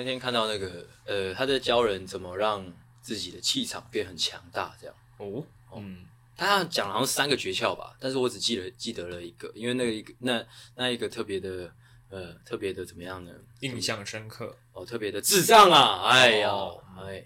[0.00, 2.64] 那天看到那个，呃，他在教人怎么让
[3.02, 4.96] 自己的气场变很强大，这样。
[5.18, 5.44] 哦，
[5.76, 10.42] 嗯，他讲了好像三个诀窍吧，但是我只记得记得了一个，因为那个一个那
[10.74, 11.70] 那一个特别的，
[12.08, 13.30] 呃，特别的怎么样呢？
[13.60, 16.08] 印象深刻哦，特别的智障啊！
[16.08, 17.22] 哎呀，哦、哎，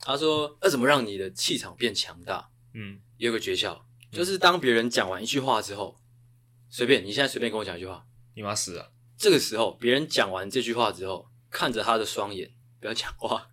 [0.00, 2.50] 他说要怎么让你的气场变强大？
[2.74, 3.80] 嗯，有个诀窍，
[4.10, 5.96] 就是当别人讲完一句话之后，
[6.68, 8.90] 随便你现在随便跟我讲一句话，你妈死了。
[9.16, 13.50] 这个时候，别人讲完这句话之后，看着他的双眼，不要讲话，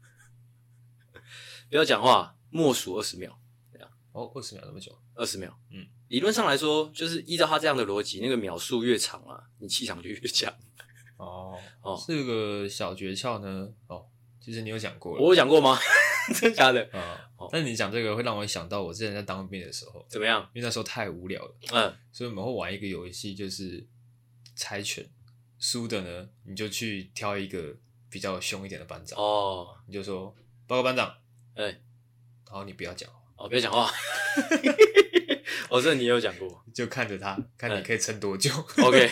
[1.71, 3.33] 不要讲话，默数二十秒，
[3.71, 3.89] 这样。
[4.11, 4.91] 哦，二十秒那么久？
[5.15, 5.57] 二十秒。
[5.71, 10.53] 嗯，理论上来说，就是依照他这样的逻辑，那个秒数越长啊，你气场就越强。
[11.15, 13.73] 哦哦，这个小诀窍呢？
[13.87, 14.05] 哦，
[14.41, 15.79] 其实你有讲过了，我有讲过吗？
[16.35, 16.83] 真的假的？
[16.91, 20.41] 啊、哦，但是你讲这个会让我想到我之前在当兵的时候，怎么样？
[20.53, 23.87] 因为那时候太无聊了，嗯，所以我们会玩一个游戏，就是
[24.57, 25.09] 猜拳。
[25.65, 27.73] 输的呢，你就去挑一个
[28.13, 30.31] 比较凶一点的班长哦，你就说
[30.67, 31.07] 报告班长，
[31.55, 31.81] 哎、欸，
[32.45, 33.91] 然后你不要讲话哦，不要讲话，
[35.67, 38.51] 哦，这你有讲过，就看着他，看你可以撑多久。
[38.51, 39.09] 欸、OK，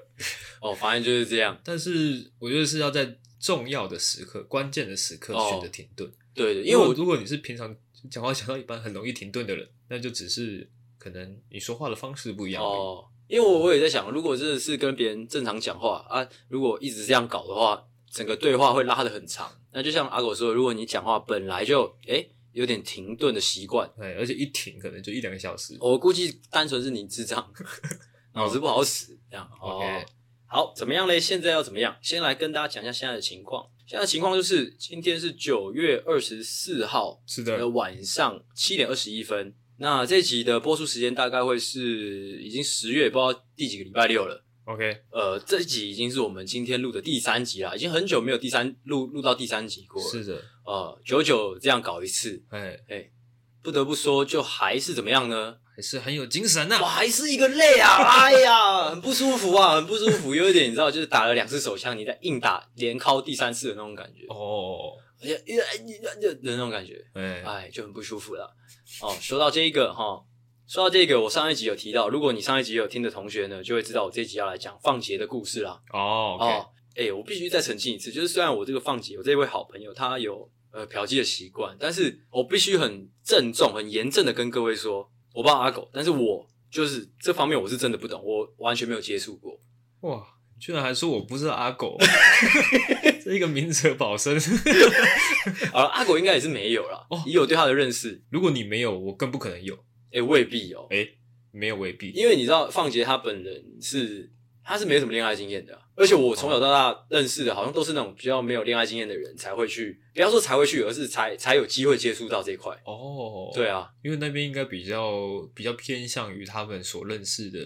[0.62, 1.60] 哦，反正就是这样。
[1.62, 6.08] 但是我觉得是要在重要的时刻、关键的时刻选择停顿。
[6.08, 7.76] 哦、对的，因为我如果你是平常
[8.10, 10.66] 讲话讲到一半很容易停顿的人，那就只是
[10.98, 13.04] 可能你说话的方式不一样哦。
[13.26, 19.50] 因为我我也在想，如果真的是跟别人正常讲话啊，如果一直这样搞的话，整个对话会拉得很长。
[19.72, 25.76] 那就像阿狗说，如果你讲话本来就诶有点停顿的习惯，对，而且一停可能就一两个小时。
[25.80, 27.52] 我估计单纯是你智障，
[28.34, 29.48] 脑子不好使这样。
[29.60, 30.04] OK，哦，
[30.46, 31.20] 好，怎么样嘞？
[31.20, 31.96] 现在要怎么样？
[32.02, 33.68] 先来跟大家讲一下现在的情况。
[33.86, 39.54] 现在情况就是今天是九月二十四号，是的，晚上七点二十一分。
[39.76, 44.44] 那这集的播出时间大概会是已经十月不知道第几个礼拜六了。
[44.68, 50.10] OK，呃，这一集已经是我们今天录的第三集了，已经很久没有第三录录到第三集过了。
[50.10, 53.10] 是的，呃，久久这样搞一次，哎哎，
[53.62, 55.56] 不得不说，就还是怎么样呢？
[55.74, 56.80] 还是很有精神啊！
[56.82, 64.26] 我还是一个累啊， 哎呀，很不舒服啊，很不舒服，有一点你知道，就是打了两次手枪，你在硬打连敲第三次的那种感觉。
[64.28, 64.92] 哦。
[65.20, 65.36] 而且，
[66.20, 68.54] 就的那种感觉，哎，哎，就很不舒服了。
[69.00, 70.22] 哦，说到这一个哈，
[70.68, 75.80] 说到这个，我上一集有提到，如果你上一集有听的同学呢，就会知道我这一集要来讲放杰的故事啦。
[75.94, 89.58] 哦，okay、哦，哎、欸，我必须再澄清一次，就是虽然我这个放杰，我这位好朋友他有呃嫖妓的习惯，但是我必须很郑重、很严正的跟各位说，我不知道阿狗，但是我就是这方面我是真的不懂，我完全没有接触过。
[90.00, 90.22] 哇。
[90.60, 91.96] 居然还说我不是阿狗，
[93.24, 94.36] 这一个明哲保身。
[95.70, 97.06] 好了，阿狗应该也是没有啦。
[97.10, 99.78] 哦，以我对他的认识，如果你没有，我更不可能有。
[100.12, 100.86] 诶、欸、未必哦、喔。
[100.90, 101.14] 诶、欸、
[101.52, 104.30] 没有未必，因为你知道，放杰他本人是
[104.64, 112.72] 他是没什么恋爱经验的、啊，而且我从小到大认识的，好像都是那种比较没有恋爱经验的人才会去，不要说才会去，而是才才有机会接触到这一块。
[112.84, 117.58] 哦，对啊，因为那边应该比较比较偏向于他们所认识的。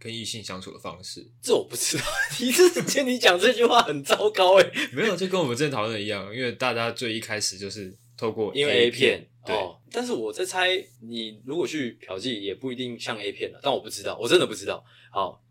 [0.00, 2.04] 跟异性相处的方式，这我不知道。
[2.30, 9.54] 第一次听你讲这句话很糟糕诶、欸、没有，就跟我们之前讨论的一样，因为大家最一开始就是透过因为 A 片，对。
[9.54, 13.60] 哦、但是我在猜，你如果去嫖妓，也不一定像 A 片了。
[13.62, 14.84] 但我不知道，我真的不知道。
[15.12, 15.42] 好，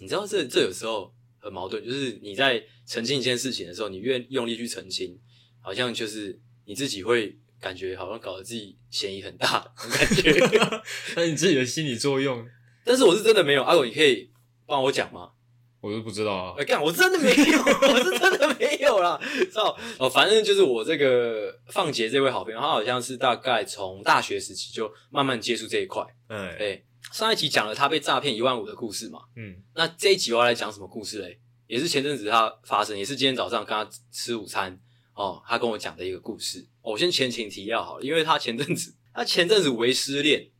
[0.00, 5.16] 你知道这这有时候很矛盾，就是你在澄清一件事情的时候，你越用力去澄清，
[5.62, 10.32] 好像就是你自己会感觉好像搞得自己嫌疑很大，感觉。
[11.14, 12.44] 那你自己的心理作用。
[12.84, 14.30] 但是我是真的没有，阿狗，你可以
[14.66, 15.30] 帮我讲吗？
[15.80, 16.54] 我都不知道啊。
[16.58, 19.18] 哎、欸，干，我真的没有， 我是真的没有啦。
[19.22, 26.04] 知道哦，反正就是我这个放杰这位好朋友，他好像是大概从大学时期就慢慢接触这一块。
[26.28, 26.82] 嗯，哎，
[27.12, 29.20] 上一集讲了他被诈骗一万五的故事嘛。
[29.36, 31.40] 嗯，那这一集我要来讲什么故事嘞？
[31.66, 34.78] 也是前阵子他发生，也是今天早上跟他吃午餐
[35.14, 36.60] 哦，他跟我讲的一个故事。
[36.82, 40.50] 哦、我先前情提要好了，因为他前阵子他前阵子为失恋。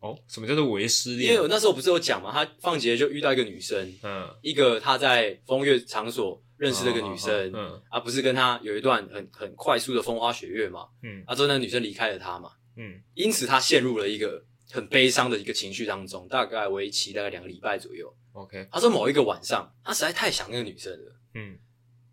[0.00, 1.32] 哦，什么叫做为失恋？
[1.32, 7.82] 因为我那时候不是有讲嘛，他放杰就遇到一个女生，嗯，一个他在风月场所认识的一个女生，嗯，嗯。
[7.90, 14.40] 啊，不是跟他有一段很很快速的风花雪月嘛，嗯，啊，之后那个女生离开了他嘛，嗯，因此他陷入了一个
[14.70, 18.14] 很悲伤的一个情绪当中，大概为期大概两个礼拜左右。
[18.32, 21.58] OK，他说某一个晚上，他实在太想那个女生了，嗯，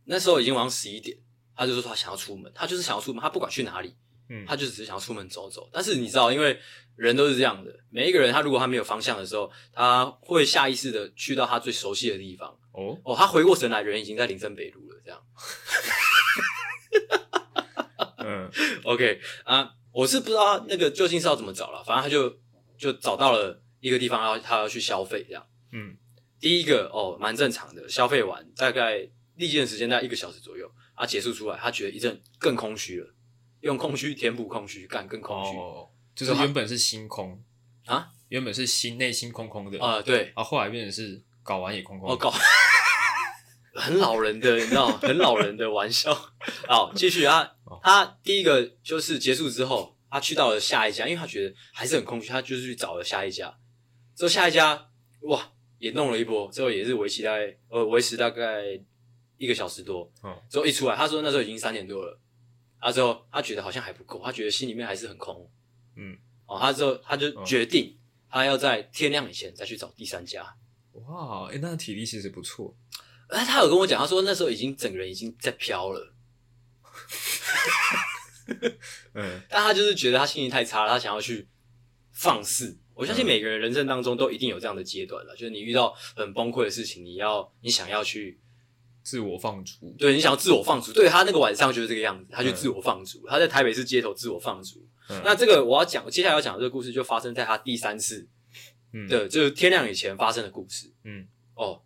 [0.05, 1.15] 那时候已经晚上十一点，
[1.55, 3.93] 他就说他想要出门，他就是想要出门，他不管去哪里。
[4.27, 6.59] 嗯，他就只是想要出门走走，但是你知道，因为
[6.95, 12.49] 人都是这样的，每一个人他如果他没有方向的时候，他会下意识的去到他最熟悉的地方。
[12.71, 15.21] 哦哦，他回过神来，人已经在林森北路了，这样。
[18.17, 18.51] 嗯，
[18.83, 22.37] OK 啊，我是不知道那个究竟是要怎么找了，反正他就
[22.77, 25.45] 就找到了一个地方，要他要去消费，这样。
[25.71, 25.95] 嗯，
[26.39, 33.13] 第一个哦，蛮正常的，消费完大概历经的时间大概一个小时左右，啊，结束出来，他觉得一阵更空虚了，
[33.61, 37.43] 用空虚填补空虚，干更空虚，哦，就是原本是心空
[37.85, 39.79] 啊，原本是心内心空空的。
[39.83, 42.33] 啊，对，啊，后来变成是搞完也空空的，哦，搞，
[43.75, 46.13] 很老人的，你知道， 很老人的玩笑。
[46.67, 47.51] 好，继续啊，
[47.83, 53.55] 他第一个就是结束之后，他去到了下一家，因为他觉得还是很空虚，他就是去找了下一家，
[54.15, 54.89] 之后下一家，
[55.21, 55.51] 哇。
[55.77, 58.63] 也弄了一波，之后也是维持大概呃维持大概
[59.37, 62.17] 一个小时多，嗯，之后一出来，他说那时候已经三点多了，
[62.79, 65.47] 啊之后他觉得好像还不够，他觉得心里面还是很空，
[65.95, 67.97] 嗯，哦，他之后他就决定
[68.29, 70.45] 他要在天亮以前再去找第三家，
[70.93, 72.75] 哇，哎那体力其实不错，
[73.29, 76.13] 哎，他有跟我讲，他说那时候已经整个人已经在飘了，
[79.15, 81.47] 嗯，但他就是觉得他心情太差了，他想要去
[82.11, 82.77] 放肆。
[82.93, 88.39] 我相信每个人人生当中都一定有这样的阶段了，嗯、就是你遇到很崩溃的事情，你要你想要去
[89.05, 90.91] 自我放逐，对，你想要自我放逐。
[90.91, 94.85] 对，他那个晚上就是这个样子，他就自我放逐，嗯、他在台北市街头自我放逐。
[95.09, 98.27] 嗯、那这个我要讲，接下来要讲的这个故事就发生在他第三次
[99.07, 100.91] 对，就是天亮以前发生的故事。
[101.03, 101.81] 嗯，哦。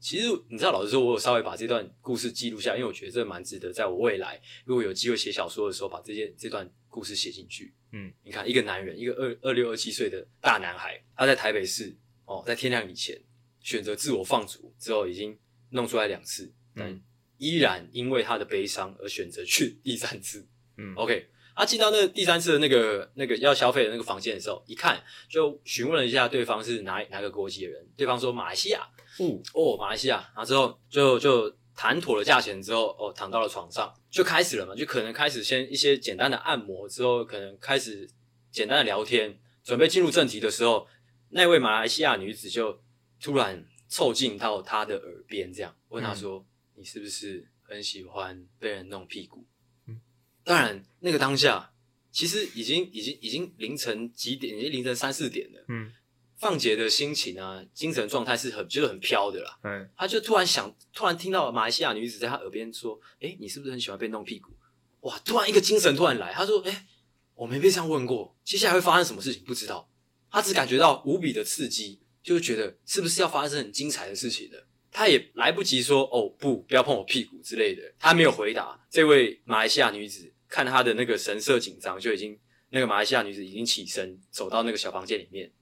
[0.00, 7.74] 其实你知道，老实说，我有稍微把这段故事记录下，因为我觉得这蛮值得，在我未来如果有机会写小说的时候，把这件这段故事写进去。
[7.92, 11.96] 嗯，你看，一个男人，一个二二六二七岁的大男孩，他在台北市
[12.26, 13.18] 哦，在天亮以前
[13.60, 15.34] 选择自我放逐，之后已经
[15.74, 17.00] 弄出来两次，但
[17.36, 20.46] 依然因为他的悲伤而选择去第三次。
[20.78, 28.88] 嗯，OK，他进到那第三次的那个那个要消费的那个房间的时候，一看就询问了一下对方是哪哪个国籍的人，对方说马来西亚。
[29.20, 38.08] 嗯哦，马来西亚，然后之后就就谈妥了价钱之后，哦，躺到了床上，就开始了嘛，就可能开始先一些简单的按摩，之后可能开始
[38.50, 40.88] 简单的聊天，准备进入正题的时候，
[41.30, 42.80] 那位马来西亚女子就
[43.20, 46.38] 突然凑近到他的耳边，这样问他说
[46.76, 49.44] ：“嗯、你是不是很喜欢被人弄屁股？”
[49.86, 50.00] 嗯，
[50.42, 51.72] 当然，那个当下
[52.10, 55.64] 其实已经已经已经凌晨几点，已经凌晨三四点了。
[55.68, 55.92] 嗯。
[56.36, 59.56] 放杰的心情啊，精神状态是很就是很飘的啦。
[59.62, 64.50] 嗯，他就突然想，突然听到马来西亚女子在他耳边说：“哎、欸，你是不是很喜欢被弄屁股？”
[65.02, 66.86] 哇，突然一个精神突然来，他说：“哎、欸，
[67.36, 69.88] 我没被这样问过，接下来会发生什么事情不知道。”
[70.28, 74.66] 他只感觉到无比的刺激，就觉得是不是要发生很精彩的事情了。
[74.90, 78.80] 他也来不及说：“哦，不，不要碰我屁股之类的。”他没有回答。
[78.90, 82.38] 这位马来西亚女子看他的那个神色紧张，就已经
[82.70, 85.52] 那个马来西亚女子已经起身走到那个小房间里面。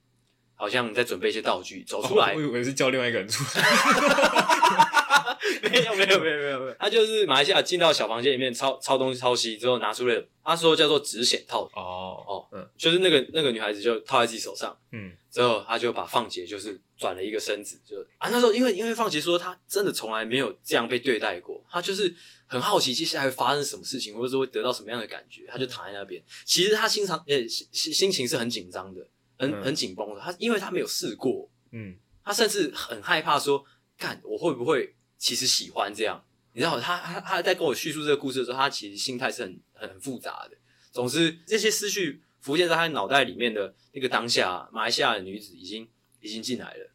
[0.55, 2.32] 好像在准备一些道具，走出来。
[2.32, 3.65] 哦、我以为是叫另外一个人出来。
[5.62, 6.61] 没有没有没有没有。
[6.61, 11.64] 没有，他就是马来西亚进到小房间里面抄抄东西抄西之后拿出了，他说叫做止血套。
[11.75, 22.14] 哦哦，嗯，就是那个那个女孩子就套在自己手上，嗯，之后他就把放杰就是转了一个身子，就啊那时候因为因为放杰说他真的从来没有这样被对待过，他就是
[22.46, 26.23] 很好奇接下来会发生什么事情，或者说会得到什么样的感觉，他就躺在那边。
[26.44, 29.06] 其实他心肠呃心心情是很紧张的。
[29.38, 33.64] 很很紧绷的，他因为他没有试过，嗯，他甚至很害怕说，
[33.99, 36.25] 看我会不会其实喜欢这样？
[36.53, 40.57] 你知道，他他他在跟我叙述这个故事的时候，他其实心态是很很复杂的。
[40.91, 45.89] 总之，这些思绪浮现在他脑袋里面的那个当下，马来西亚的女子已经
[46.20, 46.91] 已经进来了，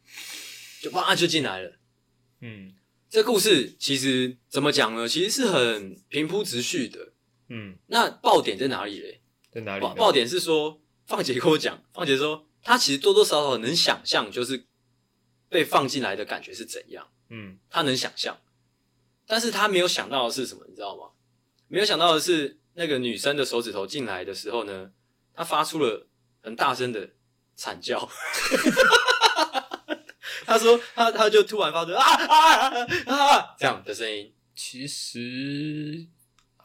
[0.82, 1.78] 就哇就进来了。
[2.40, 2.74] 嗯，
[3.08, 5.08] 这故事其实怎么讲呢？
[5.08, 7.14] 其实是很平铺直叙的。
[7.48, 9.22] 嗯，那爆点在哪里嘞？
[9.50, 9.80] 在哪里？
[9.80, 10.82] 爆爆点是说。
[11.08, 14.66] 放姐跟我讲，放姐说她其实多多少少能想象，就是
[15.48, 17.08] 被放进来的感觉是怎样。
[17.30, 18.36] 嗯，他能想象，
[19.26, 21.10] 但是他没有想到的是什么，你知道吗？
[21.68, 24.90] 没有想到的是，那个女生的手指头进来的时候呢，
[25.34, 26.06] 她发出了
[26.42, 27.10] 很大声的
[27.54, 28.08] 惨叫。
[30.46, 36.06] 他说他他就突然发出啊啊啊啊这样的声音，其实。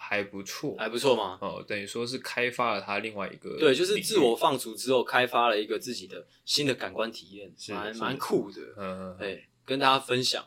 [0.06, 1.40] 还不错，还不错吗？
[1.42, 8.62] 哦，等于说是开发了他另外一个，对，就是自我放逐之后开发了一个自己的新的感官体验，蛮蛮酷的。
[8.78, 10.46] 嗯嗯，对，跟大家分享，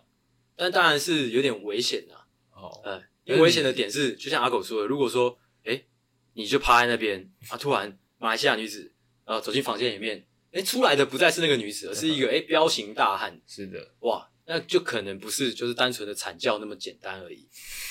[0.57, 2.15] 但当然是有点危险的。
[2.51, 5.87] 哦，嗯，因为危险的点是，就像阿狗说的，如果说，诶，
[6.35, 8.93] 你就趴在那边，啊，突然马来西亚女子
[9.25, 13.41] 呃走进房间里面，诶，出来的不再是那个女子，而是一个诶彪形大汉。
[13.47, 14.31] 是的，哇。
[14.49, 17.49] 那就可能不是就是单纯的惨叫那么简单而已，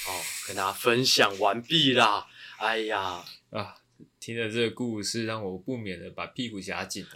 [0.08, 0.16] 哦，
[0.48, 2.26] 跟大家分享完毕啦。
[2.60, 3.76] 哎呀啊，
[4.22, 7.06] 听了这个故事，让我不免的把屁股夹紧。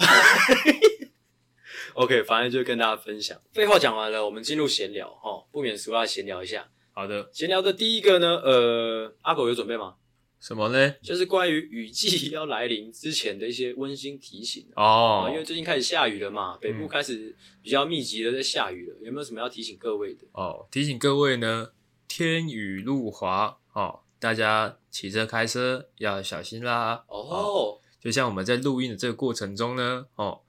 [1.93, 3.39] OK，反正就跟大家分享。
[3.51, 6.69] 废话讲完了，我们进入闲聊哦，不免俗要闲聊一下。
[6.91, 9.95] 好的，闲聊的第一个呢，呃，阿狗有准备吗？
[10.39, 10.95] 什么呢？
[11.01, 15.27] 就是关于雨季 要来临之前的一些温馨提醒哦。
[15.29, 18.95] 因为最近开始下雨了嘛，北部开始比较密集的在下雨了。
[19.01, 20.25] 有没有什么要提醒各位的？
[20.31, 21.71] 哦，提醒各位呢，
[22.07, 27.03] 天雨路滑哦，大家骑车开车要小心啦。
[27.07, 30.39] 哦，哦，就像我们在录音的这个过程中呢，哦，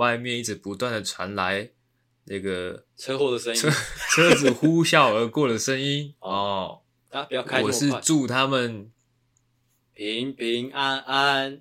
[0.00, 1.72] 外面一直不断的传来
[2.24, 3.70] 那个车祸的声音，车
[4.08, 6.14] 车子呼啸而过的声音。
[6.20, 6.80] 哦，
[7.10, 8.90] 大家不要开，我是祝他们
[9.92, 11.60] 平平安安，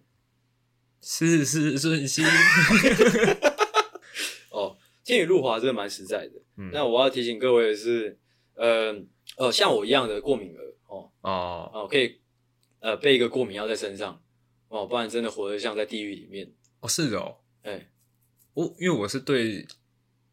[1.01, 2.25] 事事顺心。
[4.51, 6.41] 哦，天雨路滑真的蛮实在的。
[6.55, 8.17] 嗯，那我要提醒各位的是，
[8.55, 8.95] 呃
[9.35, 10.63] 呃，像我一样的过敏儿。
[10.87, 12.21] 哦哦哦，可以，
[12.79, 14.23] 呃，备一个过敏药在身上，
[14.69, 16.49] 哦，不然真的活得像在地狱里面。
[16.79, 17.91] 哦，是的哦，哎、欸，
[18.59, 19.65] 我因为我是对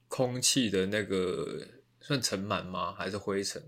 [0.08, 1.64] 空气的那个
[2.00, 2.92] 算尘螨吗？
[2.92, 3.62] 还是灰尘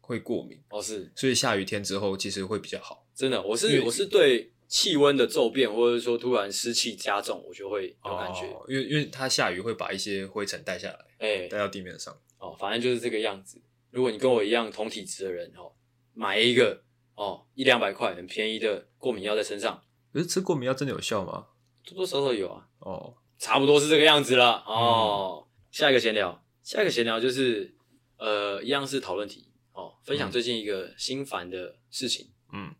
[0.00, 0.60] 会过敏？
[0.70, 3.06] 哦，是，所以下雨天之后其实会比较好。
[3.14, 8.46] 真的，我是我是对气温的骤变，或者说突然湿气加重，我就会有感觉。
[8.46, 12.12] 哦、因为因为它下雨会把一些灰尘带下来，哎、欸，带到地面上。
[12.38, 13.62] 哦，反正就是这个样子。
[13.92, 15.72] 如果你跟我一样同体质的人，哦。
[16.12, 16.82] 买一个
[17.14, 19.80] 哦，一两百块很便宜的过敏药在身上。
[20.12, 21.46] 可是吃过敏药真的有效吗？
[21.84, 22.68] 多多少少有啊。
[22.80, 24.62] 哦，差不多是这个样子了。
[24.66, 27.74] 哦，嗯、下一个闲聊，下一个闲聊就是
[28.18, 32.30] 呃，一样是讨论题哦，分享最近一个心烦的事情。
[32.52, 32.74] 嗯，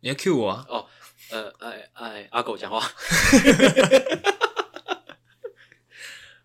[0.00, 0.66] 你要 cue 我啊？
[0.68, 0.86] 哦，
[1.30, 2.86] 呃，哎哎，阿狗讲话。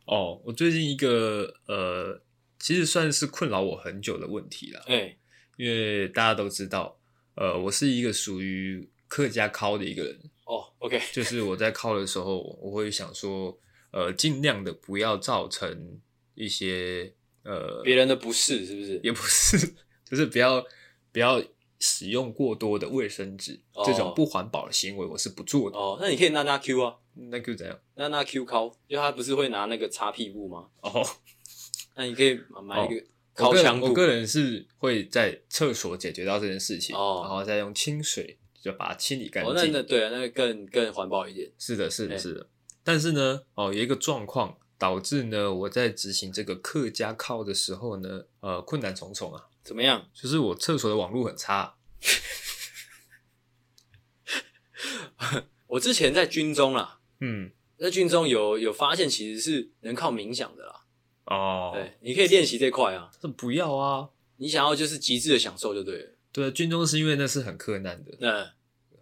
[0.08, 2.22] 哦，我最近一个呃，
[2.58, 4.80] 其实算是困扰我很久的问题了。
[4.88, 5.20] 哎、欸。
[5.58, 6.98] 因为大家都知道，
[7.36, 10.66] 呃，我是一个属于客家尻的一个人哦。
[10.80, 13.58] OK，就是我在靠的时候，我会想说，
[13.92, 16.00] 呃，尽量的不要造成
[16.34, 17.13] 一些
[17.44, 19.00] 呃别人的不适，是不是？
[19.04, 20.66] 也不是，就是不要
[21.12, 21.44] 不要
[21.80, 25.77] 使用过多的卫生纸，哦、这种不环保的行为，我是不做的。
[25.77, 27.80] 哦，那你可以拿拿 Q 啊，那 Q 怎样？
[27.96, 30.68] 拿拿 Q 靠，因为他不是会拿那个擦屁股吗？
[30.82, 31.06] 哦，
[31.96, 32.96] 那你可以买一个。
[32.96, 33.04] 哦
[33.39, 38.36] 我个人我个人是会在厕所解决到这件事情，哦、然后再用清水
[38.68, 39.52] 就把它清理干净。
[39.52, 41.52] 哦，那那对啊，那个更更环保一点。
[41.58, 42.42] 是的，是的，是的。
[42.42, 42.48] 欸、
[42.84, 49.46] 但是呢，哦，有一个状况导致呢，我在执行这个客家靠的时候呢，呃，困难重重啊。
[49.64, 50.08] 怎么样？
[50.14, 51.76] 就是我厕所的网络很差。
[55.68, 60.86] 我之前在军中啦，嗯，在军中有有发现，其实是能靠冥想的啦。
[61.26, 63.10] 哦，对，你可以练习这块啊。
[63.20, 64.10] 这不要啊！
[64.38, 66.14] 你想要就是极致的享受就对了。
[66.32, 68.48] 对，军中是因为那是很困难的，嗯，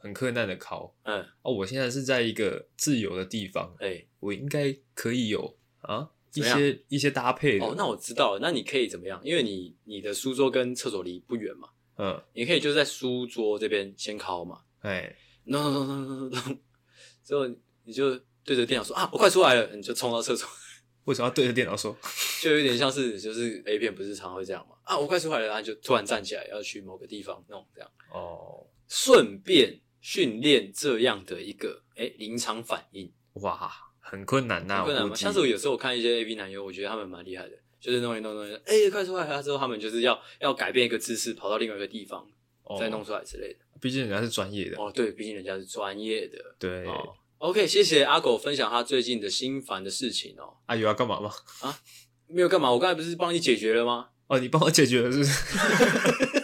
[0.06, 0.96] 很困难的考。
[1.02, 7.66] 嗯，哦，我现在是在一个自由的地方，哎、欸，我应该可以有啊一些一些搭配的。
[7.66, 9.20] 哦，那我知道了，那你可以怎么样？
[9.24, 16.58] 因为你你的书桌跟厕所离不远嘛，嗯，你可以就在书桌这边先考嘛，哎，no no no no no no，
[17.26, 17.48] 之后
[17.84, 20.48] 你就对着电脑说啊，我快出来了，你就冲到厕所。
[21.06, 21.96] 为什么要对着电脑说？
[22.42, 24.76] 就有点像是，就是 A 片不是常会这样嘛？
[24.84, 27.90] 啊，我快出来了，然后就突然站起来要去某个地方弄这样。
[28.12, 33.12] 哦，顺便训练这样的一个哎临场反应。
[33.42, 35.16] 哇，很困难呐、啊，很困难吗？
[35.16, 42.24] 像是我有时候我看一些 A V 男优，我觉得他们蛮厉害的，就是弄一弄弄一弄，哎、欸，快出来了之后，他们就是要要改变一个姿势，跑到另外一个地方、
[42.66, 43.60] 哦、再弄出来之类的。
[43.82, 44.78] 毕竟人家是专业的。
[44.80, 46.38] 哦，对，毕竟人家是专业的。
[46.60, 46.86] 对。
[46.86, 50.56] 哦 OK，谢谢阿狗分享他最近的心烦的事情哦。
[50.68, 51.32] 阿有要干嘛吗？
[51.62, 51.80] 啊，
[52.28, 54.10] 没有干嘛，我刚才不是帮你解决了吗？
[54.28, 55.32] 哦，你帮我解决了是不是？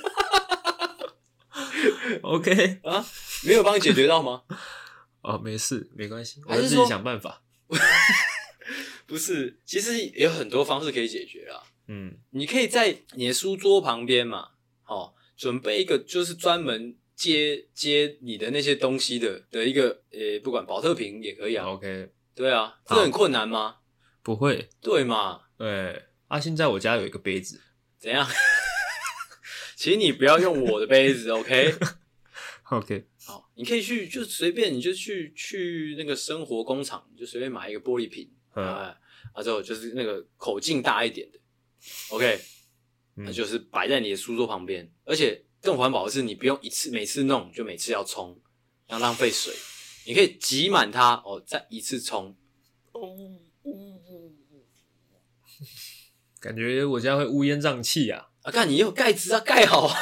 [2.22, 3.04] OK 啊，
[3.44, 4.44] 没有帮你解决到吗？
[5.22, 7.44] 哦，没事，没关系，我自己想办法。
[9.06, 11.64] 不是，其实有很多方式可以解决啦。
[11.88, 14.50] 嗯，你可以在你的书桌旁边嘛，
[14.86, 16.96] 哦，准备一个就是专门。
[17.14, 21.68] 接接你的那些东西的的一个呃、欸，不管保特瓶也可以啊。
[21.68, 23.76] OK，对啊，这很困难吗？
[24.24, 25.42] 不会，对嘛？
[25.56, 26.08] 对。
[26.30, 27.62] 阿、啊、现在我家有一个杯子，
[28.00, 28.28] 怎样？
[29.78, 33.06] 请你不要用我的杯子，OK？OK。
[33.26, 38.96] 好，你可以去就随便，你就去去那个生活工厂，你就随便买一个玻璃瓶，哎、嗯，
[39.34, 41.40] 啊之后就是那个口径大一点的
[42.10, 42.40] ，OK，、
[43.16, 45.46] 嗯、那就是摆在你的书桌旁边，而且。
[45.64, 48.42] 更环保的是，你不用一次每次弄就每次要冲，
[48.88, 49.54] 要浪费水。
[50.08, 52.36] 你可以挤满它哦，再一次冲。
[52.94, 53.16] 哦
[56.42, 58.30] 感觉我家会乌烟瘴气啊！
[58.42, 59.96] 啊，看你有盖子啊，盖好啊。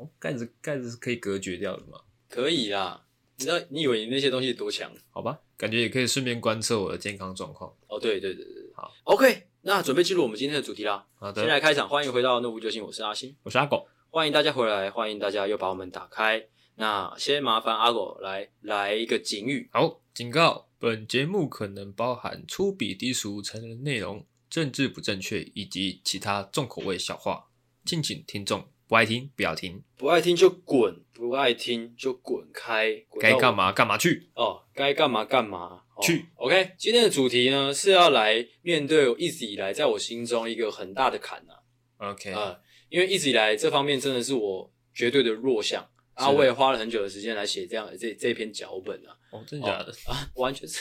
[0.00, 2.00] 哦，盖子盖子是可以隔绝掉的吗？
[2.30, 3.04] 可以啊。
[3.36, 4.90] 你知道你以为你那些东西多强？
[5.10, 7.70] 好吧，感觉也可以顺便观测我的健康状况。
[7.86, 9.46] 哦，对对对对，好，OK。
[9.62, 11.06] 那准备进入我们今天的主题啦。
[11.16, 16.46] 好的，先来开场，欢迎回到《怒不救星》，我是阿星，我是阿狗，欢迎大家回来，欢迎大家又把我们打开。
[16.76, 19.68] 那先麻烦阿狗来来一个警语。
[19.70, 27.48] 好，警告：本节目可能包含粗鄙低俗成人内容、政治不正确以及其他重口味笑话，
[27.84, 36.26] 敬请听众不爱听不要听，不爱听就滚，不爱听就滚开，该干嘛干嘛去哦，该干嘛干嘛、哦、去。
[36.34, 41.54] OK，今天的主题呢是要来面对我一直以来在我心中一个很大的坎啊。
[41.98, 49.14] OK，啊、呃，因为一直以来这方面真的是我绝对的弱项啊，我也花了很久的时间来写这样的这这篇脚本啊。
[49.30, 49.92] 哦，真的假的？
[50.08, 50.80] 哦、啊，完全是，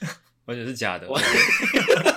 [0.48, 1.06] 完全是假的，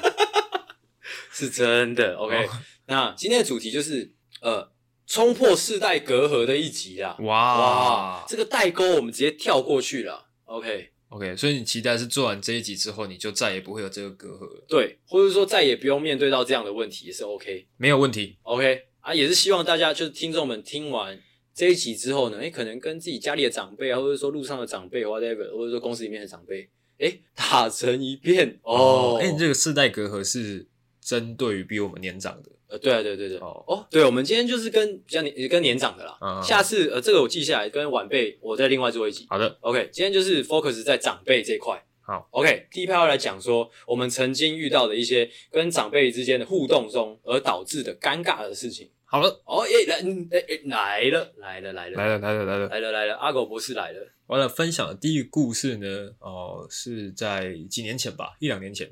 [1.33, 2.15] 是真的。
[2.15, 2.49] OK，、哦、
[2.85, 4.09] 那今天的主题就是
[4.39, 4.71] 呃。
[5.05, 7.17] 冲破世代隔阂的一集啦！
[7.21, 10.29] 哇哇，这个代沟我们直接跳过去了。
[10.45, 14.65] OK OK，所以你期待是做完这一集之后，你就再也不会有这个隔阂了。
[14.67, 18.37] 对，或者说再也不用面对到这样的问题也是 OK，没有问题。
[18.41, 21.19] OK 啊，也是希望大家就是听众们听完
[21.53, 26.67] 这一集之后呢，诶、欸，可能跟自己家里的长辈啊，或者说路上的长辈，whatever，或者说公司里面的长辈，
[26.97, 29.17] 诶、欸，打成一片哦。
[29.21, 30.67] 哎、欸，你这个世代隔阂是
[30.99, 32.49] 针对于比我们年长的。
[32.73, 39.27] 呃，对啊，对对对，哦哦，对，我们今天就是跟比较年跟年长的啦，嗯、下次呃，这个我记下来，跟晚辈我再另外做一集。
[39.29, 41.79] 好的，OK，今天就是 focus 在长辈这一块。
[42.01, 48.89] 好，OK，第一趴要来讲说我们曾经遇到的一些跟长辈之间的互动中而导致的尴尬的事情。
[49.05, 49.97] 好了，哦耶，来，
[50.31, 54.11] 哎哎，来了，来了，来了，来了，来了，来了，来了，来了，阿狗博士来了。
[54.25, 55.87] 完了，分享的第一个故事呢，
[56.17, 58.91] 哦、呃，是在几年前吧，一两年前，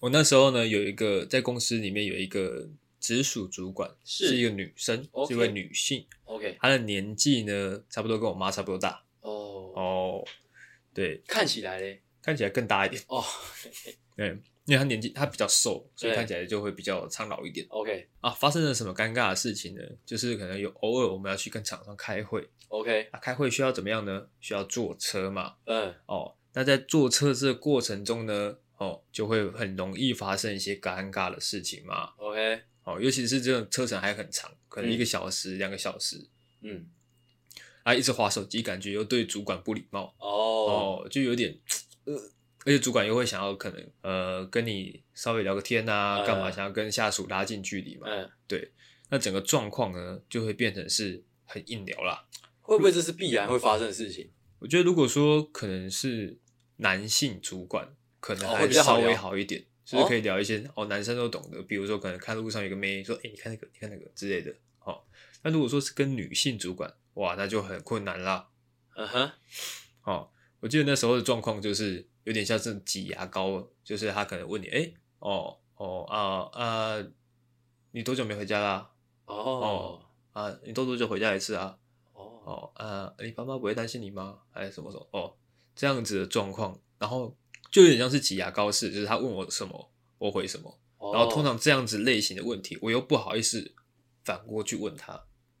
[0.00, 2.66] 我那时候呢有一个在公司里面有一个。
[3.00, 5.28] 直属主管是，是一个女生，okay.
[5.28, 6.06] 是一位女性。
[6.24, 9.02] OK，她的年纪呢，差不多跟我妈差不多大。
[9.22, 9.76] 哦、oh.
[9.76, 10.24] 哦，
[10.94, 13.02] 对，看起来嘞，看起来更大一点。
[13.08, 13.24] 哦、oh.
[14.16, 14.28] 对，
[14.66, 17.66] 因为她年纪她比较瘦，所以看起来就会比较苍老一点。
[17.70, 19.82] OK，啊，发生了什么尴尬的事情呢？
[20.04, 22.48] 就是可能有偶尔我们要去跟厂商开会。
[22.68, 24.28] OK，啊，开会需要怎么样呢？
[24.40, 25.54] 需要坐车嘛。
[25.64, 32.12] 嗯，哦，那在坐车这个过程中呢，哦，就会很容易发生一些尴尬的事情嘛。
[32.16, 32.62] OK。
[32.94, 36.26] 哦，尤其是这种车程还很长，可能一个小时、两、嗯、个小时，
[36.62, 36.86] 嗯，
[37.82, 41.58] 啊，一直划手机，感觉又对主管不礼貌哦，哦，就有点，
[42.04, 42.14] 呃，
[42.64, 48.72] 而且主管又会想要可能呃跟你稍微聊个天啊，干、嗯、嘛，想要跟下属拉近距离嘛，嗯，对，
[49.08, 52.26] 那整个状况呢就会变成是很硬聊啦，
[52.60, 54.30] 会不会这是必然会发生的事情？
[54.58, 56.38] 我觉得如果说可能是
[56.76, 59.64] 男性主管，可能还稍微好一点。
[59.90, 65.02] 就是可以聊一些哦，哦，男生都懂的，比如说可能看路上有个妹说，哎、欸，你看那个，你看那个之类的，哦。
[65.42, 68.48] 那如果说是跟女性主管，哇，那就很困难啦。
[68.94, 69.32] 嗯哼，
[70.04, 77.04] 哦，我记得那时候的状况就是有点像是挤牙膏，就是他可能问你，哎、欸，哦，哦，啊啊，
[77.90, 78.92] 你多久没回家啦？
[79.24, 81.76] 哦，哦，啊，你多多久回家一次啊？
[82.12, 84.38] 哦，哦，啊，你爸妈不会担心你吗？
[84.52, 85.08] 还是什么什么？
[85.10, 85.34] 哦，
[85.74, 87.36] 这样子的状况，然后。
[87.70, 90.78] 就有点像是挤牙膏式，就是他问我什么，我回什么。
[90.98, 91.14] Oh.
[91.14, 93.72] 然后通常这样子类型的问题，我又不好意思
[94.22, 95.14] 反过去问他。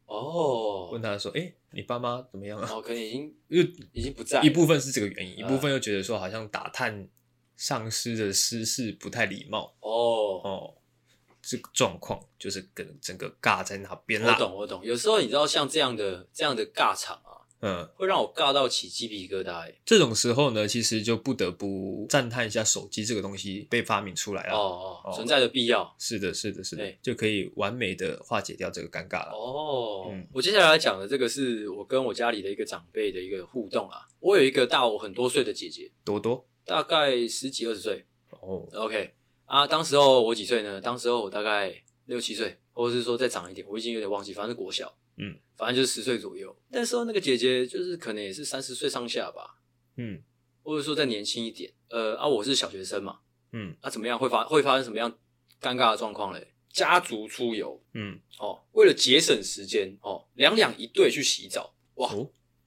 [0.04, 4.42] 哦、oh.，问他说：“哎、欸，你爸妈怎么样啊？”哦，可能已经又已经不在。
[4.42, 5.38] 一部分是这个原因，uh.
[5.38, 7.08] 一部分又觉得说好像打探
[7.56, 9.74] 上司的私事不太礼貌。
[9.80, 10.44] 哦、oh.
[10.44, 10.74] 哦，
[11.40, 14.34] 这个状况就是跟整个尬在那边啦。
[14.34, 14.84] 我懂，我懂。
[14.84, 17.29] 有时候你知道，像这样的这样的尬场啊。
[17.60, 19.52] 嗯，会让我尬到起鸡皮疙瘩。
[19.60, 24.54] 哎，这种时候呢，其实就不得不赞叹一下手机这个东西被发明出来了。
[24.54, 25.94] 哦哦，存在的必要。
[25.98, 29.32] 是的，是的，是的，就可以完美的化解掉这个尴尬了。
[29.32, 34.06] 哦，嗯，我接下来讲的这个是我跟我家里的一个长辈的一个互动啊。
[34.20, 38.06] 我有一个大我很多岁的姐姐，多多，大概十几二十岁。
[38.30, 39.12] 哦，OK
[39.44, 40.80] 啊，当时候我几岁呢？
[40.80, 41.74] 当时候我大概
[42.06, 44.94] 六七岁，或者是说再长一点，我已经有点忘记，反正是国小。
[45.16, 46.56] 嗯，反正就是十岁左右。
[46.70, 49.60] 那时候那个姐姐就是可能也是三十岁上下吧，
[49.96, 50.22] 嗯，
[50.62, 51.70] 或者说再年轻一点。
[51.90, 53.18] 呃啊，我是小学生嘛，
[53.52, 55.10] 嗯，啊怎么样会发会发生什么样
[55.60, 56.54] 尴尬的状况嘞？
[56.72, 62.10] 家族出游，嗯，哦，为了节省时间，哦，两两一对去洗澡，哇，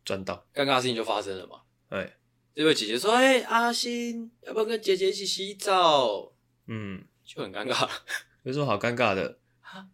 [0.06, 1.62] 赚、哦、到，尴尬的事情就发生了嘛。
[1.88, 2.18] 哎，
[2.54, 6.34] 这位姐姐说：“哎、欸，阿星，要不要跟姐姐一起洗澡？”
[6.68, 7.90] 嗯，就很尴尬，
[8.44, 9.40] 有什么好尴尬的？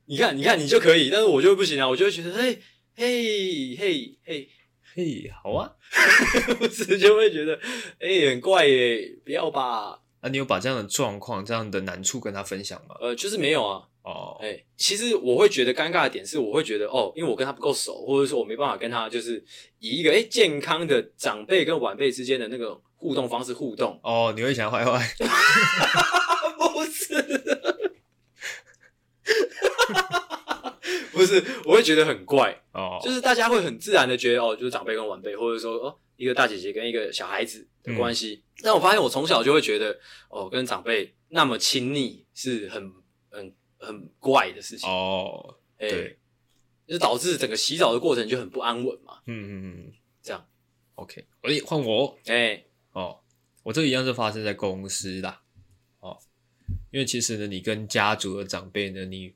[0.07, 1.87] 你看，你看，你就可以，但是我就不行啊！
[1.87, 2.59] 我就会觉得，嘿，
[2.99, 4.49] 嘿，嘿，嘿，
[4.93, 5.71] 嘿，好啊，
[6.59, 7.57] 不是就会觉得，
[7.97, 9.97] 哎、欸，很怪耶，不要吧？
[10.19, 12.97] 啊，你有把这样的状况、这样的难处跟他分享吗？
[12.99, 13.87] 呃，就是没有啊。
[14.03, 19.41] 哦，哎、欸，其实我会觉得尴尬的点是，我会觉得哦，因为我跟他不够熟，或者说我没办法跟他就是
[19.79, 23.97] 以一个哎、欸、健康的长辈跟晚辈之间的那个互动方式互动。
[24.03, 25.09] 哦，你会想坏坏？
[26.73, 27.15] 不是。
[31.19, 33.03] 不是，我会觉得很怪哦，oh.
[33.03, 38.41] 就是大家会很自然的觉得哦，就是长辈跟晚辈，或者说哦，一个大姐姐跟一个小孩子的关系。
[38.55, 42.89] 嗯、但我发现我从小就会觉得哦，跟长辈那么亲密是很
[43.29, 45.57] 很很怪的事情哦。
[45.77, 46.17] 哎、对，
[46.87, 49.19] 就导致整个洗澡的过程就很不安稳嘛。
[49.25, 50.45] 嗯嗯嗯，这样
[50.95, 53.19] ，OK，哎，换我，哎、欸，哦，
[53.63, 55.41] 我这个一样是发生在公司啦，
[55.99, 56.17] 哦，
[56.91, 59.33] 因为其实呢，你跟家族的长辈呢，你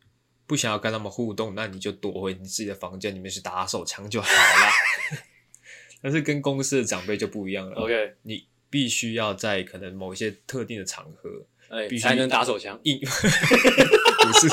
[0.53, 5.17] 不想要跟他们互动，那你就躲回你自己的房间里面去打手枪就好了。
[5.99, 11.43] 但是跟公司的长辈就不一样了，OK，你必须要在可能某一些特定的场合，
[11.99, 13.07] 才能打手枪，硬 不
[14.39, 14.47] 是。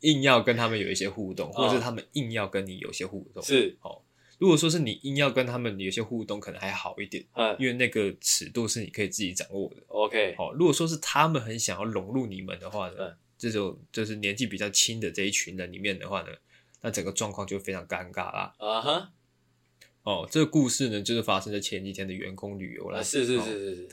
[0.00, 4.00] 硬要跟他们有一些互动，或者是他们硬要跟你有些互动，是哦。
[4.38, 9.82] 如果说是你硬要跟他们有些互动，可能还好一点，嗯，因为那个尺度是你可以自己掌握的。
[9.88, 13.16] OK，好，如果说是他们很想要融入你们的话呢，嗯，
[13.50, 16.28] 这种就是年纪比较轻的这一群人里面的话呢，
[16.80, 18.54] 那整个状况就非常尴尬啦。
[18.58, 19.12] 啊哈，
[20.02, 23.02] 哦，这个故事呢，就是发生在前几天的员工旅游啦。
[23.02, 23.88] 是是是是是，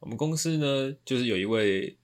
[0.00, 1.96] 我们公司呢，就是有一位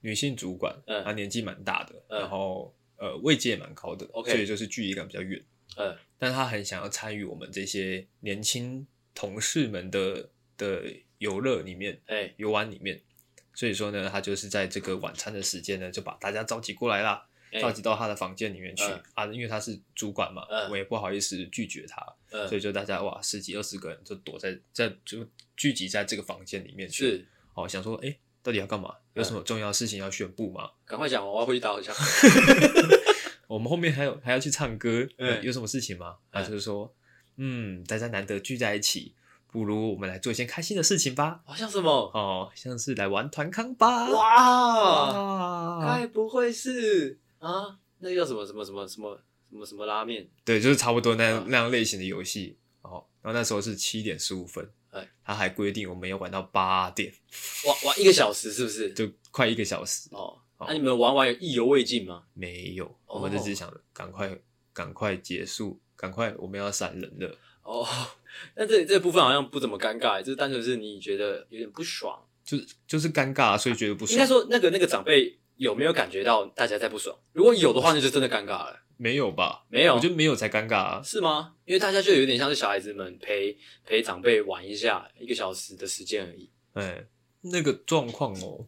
[0.00, 2.74] 女性主管，嗯，她年纪蛮大的，嗯，然后。
[3.00, 5.40] 呃，位阶也蛮高的，OK，所以就是距离感比较远。
[5.76, 8.84] 嗯，但她很想要参与我们这些年轻
[9.14, 10.82] 同事们的的
[11.18, 13.00] 游乐里面，哎、欸，游玩里面。
[13.58, 19.26] 所以说呢，他就是在这个晚餐的时间呢，就把大家召集过来啦，欸、召集到他的房间里面去、嗯、啊。
[19.26, 27.04] 因为他是主管嘛，嗯、我也不好意思拒绝他，嗯、所以就大家哇，十几二十个人就躲在在就聚集在这个房间里面去。
[27.04, 28.18] 是，哦，想说，哎、欸。
[28.40, 28.94] 到底要干嘛？
[29.14, 30.70] 有什么重要的事情要宣布吗？
[30.86, 31.94] 赶、嗯、快讲，我要回去打手枪。
[33.48, 36.16] 我们后面还有还要去唱歌，嗯、有什么事情吗？
[36.30, 36.94] 他、嗯、就是说，
[37.36, 39.12] 嗯，大家难得聚在一起，
[39.50, 41.40] 不如我们来做一件开心的事情吧。
[41.44, 41.90] 好像什么？
[41.90, 44.08] 哦，像是来玩团康吧。
[44.10, 47.78] 哇，该不会是啊？
[47.98, 50.28] 那叫什么什么什么什么什么什么拉面？
[50.44, 52.56] 对，就是差不多那样、啊、那样类型的游戏。
[52.82, 54.70] 哦，然后那时候是七点十五分。
[55.22, 57.12] 他还规定我们要玩到八点，
[57.66, 58.90] 玩玩一个小时是不是？
[58.94, 60.36] 就快一个小时哦。
[60.58, 62.24] 那、啊、你们玩完有意犹未尽吗？
[62.32, 64.36] 没有，我们就只想着赶快
[64.72, 67.36] 赶快结束，赶快我们要闪人了。
[67.62, 67.86] 哦，
[68.56, 74.12] 那这这部分好像不怎么尴尬，就是单纯是你觉得有点不爽，就是就是尴尬，所以觉得不爽。
[74.12, 77.16] 应该说那个那个长辈有没有感觉到大家在不爽？
[77.32, 78.80] 如果有的话，那就真的尴尬了。
[79.00, 79.64] 没有吧？
[79.68, 81.00] 没有，我觉得没有才尴尬啊。
[81.04, 81.54] 是吗？
[81.64, 86.50] 因为大家就有点像是小孩子们陪陪长辈玩一下一个小时的时间而已。
[86.72, 87.06] 哎，
[87.42, 88.66] 那个状况哦，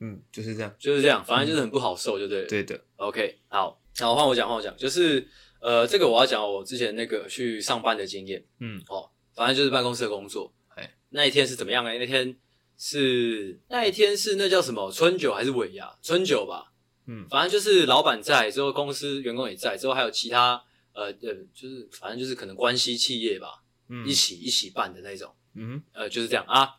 [0.00, 2.48] 嗯，就是这样，就是这样，反正就是很不好受，就对了。
[2.48, 2.78] 对的。
[2.96, 5.26] OK，好，好，换我讲，换我讲，就是
[5.62, 8.44] 呃，这个我要讲我之前那个去上班的经验。
[8.58, 10.52] 嗯，哦，反正就是办公室的工作。
[10.74, 11.92] 哎，那一天是怎么样呢？
[11.98, 12.36] 那天
[12.76, 15.96] 是那一天是那叫什么春酒还是尾牙？
[16.02, 16.72] 春酒吧。
[17.06, 20.60] 嗯，反正就是老板在之后，公司员工也在之后，还有其他
[20.94, 26.74] 呃呃，就是反正就是可能关系企业吧，嗯，一起一起办的那种，嗯，呃，就是这样啊。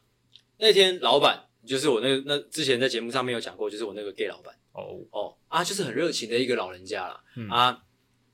[0.58, 7.82] 那天老板就是我那个那之前在节目上面有讲过，就是我那个 gay 老板哦哦啊，就是很热情的一个老人家啦，嗯、啊。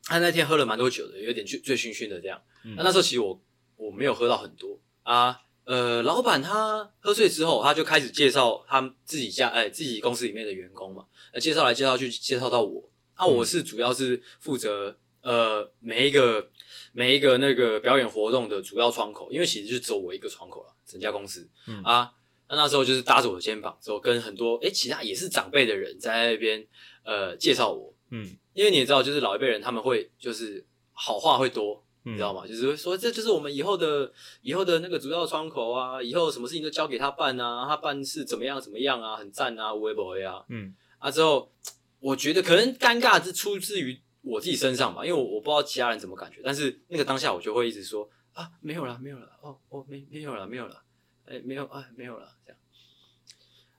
[0.06, 2.42] 他那天喝了蛮多酒的，有点醉醉醺醺的这样。
[2.64, 3.42] 嗯、那那时候其实我
[3.76, 5.42] 我没有喝到很多啊。
[5.66, 11.06] 呃，老板他喝醉之后，他就开始介绍他自己家，哎、欸，自己公司里面的员工嘛。
[11.32, 12.90] 呃，介绍来介绍去，介绍到我。
[13.14, 16.50] 啊，我是主要是负责呃每一个
[16.92, 21.48] 每一个那个表演活动的主要窗口，因为其实就只有我一个窗口了，整家公司。
[21.68, 22.12] 嗯啊，
[22.50, 26.66] 那那时候就是搭着我的肩膀，之后跟很多哎、欸、其他也是长辈的人在那边
[27.04, 27.94] 呃介绍我。
[28.10, 31.84] 嗯，因为你也知道，就是老一辈人他们会就是好话会多。
[32.04, 32.48] 你知道吗？
[32.48, 41.52] 就是会说，这就是我们以后的以后的那个主要窗口啊，以后什么事情都交给他办啊，他办事怎么样怎么样啊，很赞啊，微博啊，嗯啊之后，
[42.00, 50.82] 我觉得可能尴尬是出自于我自己身上吧，因为我我不知道其他人怎么感觉，但是那个当下我就会一直说啊，没有了，没有了，哦哦，没没有了，没有了，
[51.26, 52.58] 哎、欸，没有，啊，没有了，这样。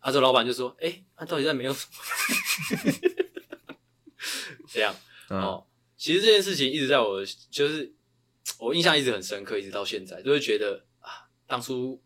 [0.01, 3.10] 啊之后老板就说，哎、欸，他、啊、到底在没有什么？
[4.71, 4.95] 这样、
[5.29, 7.93] 嗯、哦，其实这件事情一直在我就是。
[8.59, 12.03] 我印象一直很深刻，一直到现在就会觉得啊，当初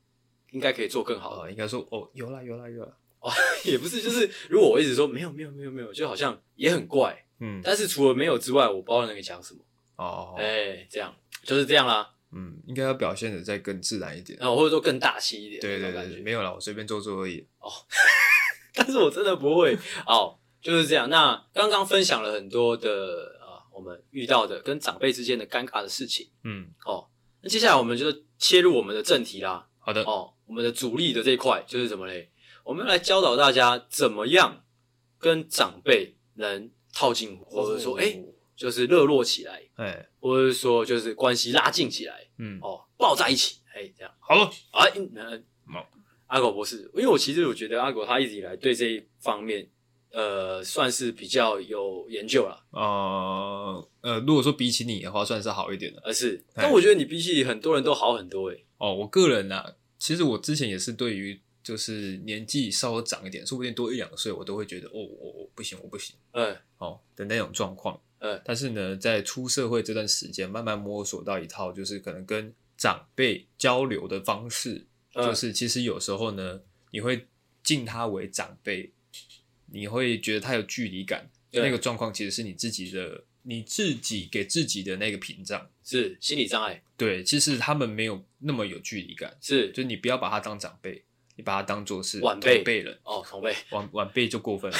[0.50, 1.50] 应该可以做更好的。
[1.50, 2.92] 应该说哦，有啦有啦有啦。
[3.20, 3.31] 哦，
[3.64, 7.24] 也不是，就是如果我一直说没有没有没有没有，就好像也很怪。
[7.38, 9.64] 嗯，但是除了没有之外，我不知道能给讲什么。
[9.96, 12.14] 哦，哎、欸，这样就是这样啦。
[12.33, 15.61] 嗯，应该要表现的再更自然一点，然后或者说更大气一点。
[15.61, 17.46] 对对对，没有啦，我随便做做而已。
[17.61, 17.70] 哦，
[18.74, 19.79] 但是我真的不会。
[20.05, 21.09] 哦，就是这样。
[21.09, 23.62] 那刚刚分享了很多的啊。
[23.74, 27.09] 我们遇到的跟长辈之间的尴尬的事情，嗯，哦，
[27.42, 28.07] 那接下来我们就
[28.38, 29.68] 切入我们的正题啦。
[29.81, 32.31] 好的，哦，我们的主力的这一块就是什么嘞？
[32.62, 34.64] 我们要来教导大家怎么样
[35.18, 38.24] 跟长辈能套近乎，或者说，哎、欸，
[38.55, 44.14] 就是热络起来，哎，或者说就是关系拉近起来，嗯，哦，抱在一起，哎、欸，这样。
[44.20, 45.44] 好了，哎，嗯，
[46.29, 49.68] 阿狗博士，因为我其实我觉得阿狗他一直以来对这一方面。
[50.14, 52.64] 呃，算是比较有研究了。
[52.70, 56.00] 呃呃，如果说比起你的话，算是好一点的。
[56.05, 58.64] 呃，是，但我觉得你比起很多人都好很多诶。
[58.79, 66.14] 哦，我个人啊，其实我之前也是对于就是年纪稍微长一点，说不定多一两岁，我都会觉得哦，我我不行，我不行。
[66.31, 68.00] 嗯，哦的那种状况。
[68.20, 76.61] 嗯，但是呢，在出社会这段时间，慢慢摸索到一套，就是可能跟长辈交流的方式，嗯、就是其实有时候呢，
[76.92, 77.27] 你会
[77.64, 78.92] 敬他为长辈，
[79.74, 86.82] 你会觉得他有距离感，嗯、那个状况其实是你自己的，你自己给自己的那个屏障，是心理障碍。
[86.96, 91.04] 对，其实他们没有那么有距离感，是，就是你不要把他当长辈，
[91.37, 94.78] 你把他当做是晚辈辈人哦，同辈晚晚辈就过分了，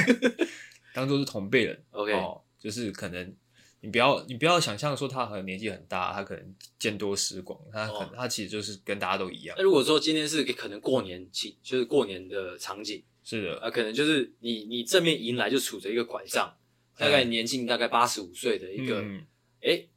[0.92, 3.34] 当做是同辈人，OK，哦，就是可能。
[3.82, 9.54] 你不要，你不要想象说他可能年纪很大，他可能见多识广，他可能、哦、他其实就是跟大家都一样。
[9.56, 16.56] 那如果说今天是可能过年期，就是过年的场景，是的，啊，可能就是你你正面迎来就杵着一个拐杖，
[16.96, 19.26] 大概年近大概八十五岁的一个，哎、嗯。
[19.62, 19.88] 欸，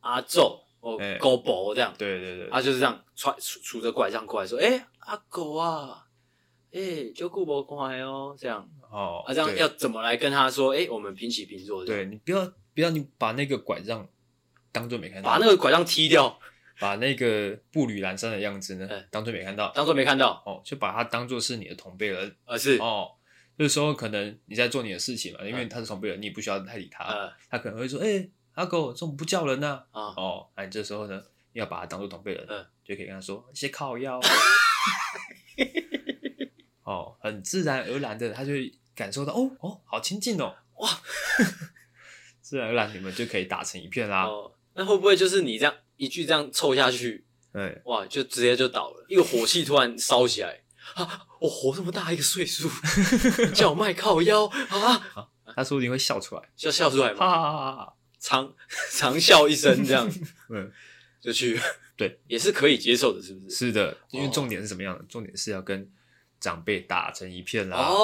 [0.00, 6.06] 阿昼哦，高伯这样，对对对，他就是这样揣杵着拐杖过来说，哎、欸，阿狗啊，
[6.70, 10.72] 哎、欸，就顾不过来哦，这样，哦，啊，这样要怎么来跟他说？
[10.74, 12.52] 哎、欸，我们平起平坐，对你不要。
[12.74, 14.08] 不要你把那个拐杖
[14.72, 16.40] 当做没看到，把那个拐杖踢掉，
[16.78, 23.12] 把那个步履蹒跚的样子呢，嗯、当做没看到，当做没看到哦，就把它当做是你的同辈人，而、呃、是哦，
[23.56, 30.02] 这时候可能你在做你的事情嘛，因为他是同辈人，你也不需要太理他，嗯、他可能会说，哎、欸，阿狗，怎么不叫人呢、啊？
[30.16, 34.20] 哦，那你这时候呢，要把他当做同辈人，嗯，就可以跟他说，先靠腰，
[36.84, 40.88] 哦，很自然而然的，他就会感受到，哦哦，好亲近哦，哇。
[42.42, 44.24] 自然而然，你们就可以打成一片啦。
[44.24, 50.60] 哦，那会不会就是你这样一句这样凑下去，哎，哇，就直接就倒了，一个火气突然烧起来
[50.94, 51.22] 啊！
[51.40, 52.68] 我活这么大一个岁数，
[53.54, 55.28] 叫我卖靠腰啊！
[55.54, 57.86] 他说不定会笑出来，笑笑出来吗？
[58.18, 58.52] 长
[58.90, 60.10] 长笑一声这样，
[60.50, 60.72] 嗯，
[61.20, 61.56] 就去，
[61.96, 63.54] 对，也是可以接受的，是不是？
[63.54, 65.04] 是的，因为重点是什么样的？
[65.08, 65.88] 重点是要跟。
[66.40, 67.78] 长辈打成一片啦！
[67.78, 67.94] 哦、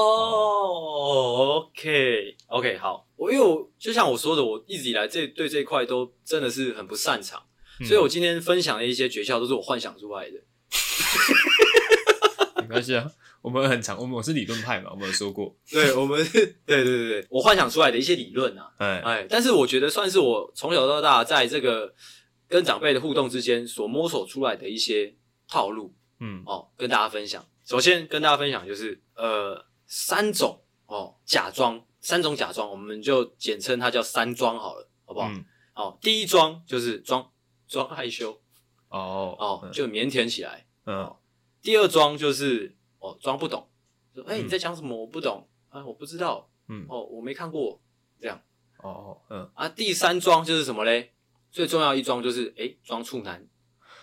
[1.67, 2.77] oh,，OK，OK，、okay.
[2.77, 3.05] okay, 好。
[3.17, 7.48] 我因为我就像我说的，我一直以来这对这一块都真的是很不擅长，嗯、
[7.87, 10.37] 所以我今天分享的一些诀窍都是我幻想出来的。
[12.63, 13.11] 没关系啊，
[13.41, 15.57] 我们很常，我们我是理论派嘛，我们有说过。
[15.71, 21.95] 对，我们对对对对，我幻想出来的一些理论啊，哎哎，但是我觉得算是我从小到大在这个
[22.47, 25.15] 跟长辈的互动之间所摸索出来的一些
[25.49, 27.43] 套路，嗯，哦，跟大家分享。
[27.65, 35.29] 首先跟大家分享就是，呃，三种哦假装，三种假装，我们就简称它叫三装好了，好不好？
[35.29, 37.31] 嗯、哦，第一装就是装
[37.69, 38.33] 装害羞，
[38.89, 41.19] 哦哦，嗯、就腼腆起来，嗯、哦。
[41.61, 43.69] 第二装就是哦装不懂，
[44.15, 44.97] 说哎、欸、你在讲什么？
[44.97, 45.49] 我不懂。
[45.69, 47.81] 啊，我不知道，嗯，哦我没看过，
[48.19, 48.41] 这样，
[48.83, 49.51] 哦嗯。
[49.55, 51.13] 啊，第三装就是什么嘞？
[51.51, 53.47] 最重要一装就是哎装处男，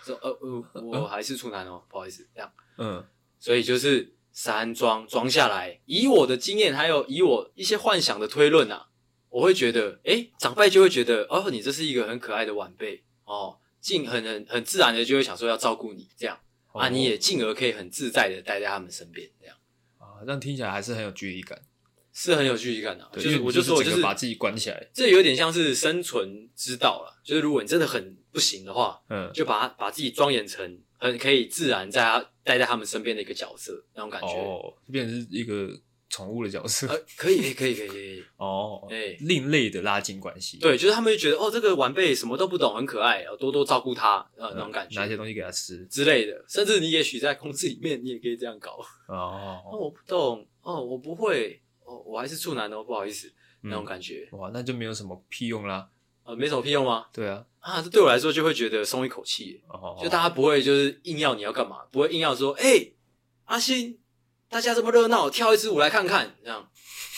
[0.03, 3.03] 说呃呃 我还是处男哦，不好意思，这样，嗯。
[3.39, 8.89] 所以就是三装装下来，以我的经验，还有以我一些幻想的推论啊，
[9.29, 16.39] 我会觉得，诶，长辈就会觉得，哦，你这是一个很可爱的晚辈哦，进很很很自然的就会想说要照顾你这样，
[16.71, 19.55] 哦、啊，你也进而可以很自在的待在他们身边这样，
[19.97, 21.61] 啊，这样听起来还是很有距离感，
[22.13, 32.31] 是很有距离感的、啊，就是我就说我就是把自己关起来，这有点像是生存之道了，就是如果你真的很不行的话，嗯，就把它把自己庄严成很可以自然在他。
[32.45, 34.27] 待在他们身边的一个角色，那种感觉。
[34.27, 35.67] 哦，变成是一个
[36.15, 45.85] 宠物的角色，呃，可以，可以，可以，可以，哦，哎、欸，另类的拉近关系，对，就是他们就觉得哦，这个晚辈什么都不懂，很可爱，要多多照顾他，呃，那种感觉，拿些东西给他吃。
[45.87, 53.29] 之类的，甚至你也许在公司里面，你也可以这样搞，哦，哦，我不懂，哦，我不会，哦，我还是处男哦，不好意思，
[53.63, 55.89] 那种感觉，哇，那就没有什么屁用啦。
[56.23, 57.07] 呃，没什么屁用吗？
[57.11, 62.93] 对啊，啊，这对我来说就会觉得松一口气，哦，就大家不会就是硬要你要干嘛，不会硬要说，哎，
[63.43, 63.99] 阿星，
[64.49, 66.69] 大家这么热闹，跳一支舞来看看，这样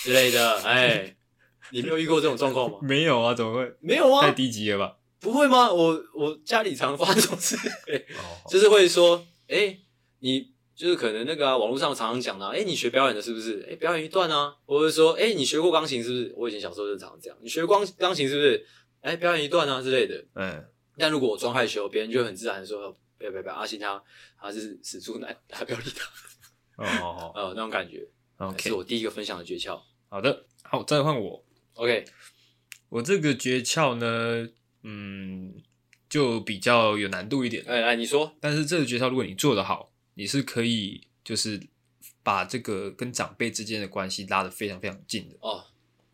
[0.04, 1.16] 之类的，哎，
[1.72, 2.80] 你没有遇过这种状况吗？
[2.84, 3.76] 没有啊，怎么会？
[3.80, 4.96] 没有啊，太低级了吧？
[5.20, 5.72] 不会吗？
[5.72, 7.58] 我我家里常发生这种事，
[8.50, 9.78] 就是会说，哎，
[10.20, 13.68] 你就是可能那个网络上常常讲的，哎，你学表演的是不是？
[13.70, 16.34] 哎，表演一段啊，或者说，哎，你学过钢琴是不是？
[16.38, 18.66] 我以前小时候就常常这样，你学过钢钢琴是不是？
[19.02, 20.24] 哎，表演一段啊之类的。
[20.36, 20.64] 嗯，
[20.98, 24.02] 但如果我装害羞，别人就很自然的说：“不要不要不要，阿信他
[24.40, 26.06] 他是死猪男，他不要理他。”
[26.78, 29.82] 哦哦哦，呃，那种感觉，OK，是我第一个分享的诀窍。
[30.10, 31.44] 好的，好，再换我。
[31.74, 32.06] OK，
[32.90, 34.48] 我这个诀窍呢，
[34.84, 35.62] 嗯，
[36.08, 37.64] 就比较有难度一点。
[37.68, 38.36] 哎，哎你说。
[38.40, 41.62] 但是这个诀窍，如果你做得好，你是可以就是
[42.24, 45.66] 把这个跟长辈之间的关系拉得非常非常近的哦。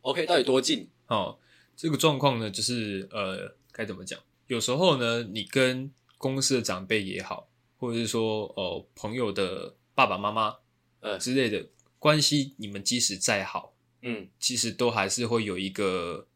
[0.01, 0.89] OK，到底多近？
[1.07, 1.37] 哦，
[1.75, 4.19] 这个状况呢，就是呃，该怎么讲？
[4.47, 10.57] 有时候呢，你跟公司的长辈也好，或者是说呃朋友的爸爸妈妈
[11.01, 16.27] 呃之类的、嗯、关系，你们即使再好，嗯，其实都还是会有一个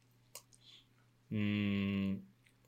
[1.30, 2.24] 嗯